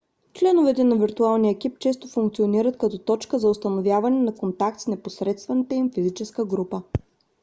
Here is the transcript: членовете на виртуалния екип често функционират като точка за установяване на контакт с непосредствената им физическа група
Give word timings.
членовете 0.33 0.83
на 0.83 0.95
виртуалния 0.95 1.51
екип 1.51 1.79
често 1.79 2.07
функционират 2.07 2.77
като 2.77 2.97
точка 2.97 3.39
за 3.39 3.49
установяване 3.49 4.19
на 4.19 4.35
контакт 4.35 4.79
с 4.79 4.87
непосредствената 4.87 5.75
им 5.75 5.91
физическа 5.91 6.45
група 6.45 6.81